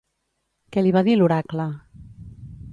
Què 0.75 0.83
li 0.85 0.95
va 0.95 1.05
dir 1.09 1.15
l'oracle? 1.19 1.71